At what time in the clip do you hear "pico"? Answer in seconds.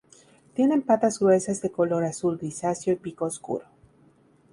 2.95-3.25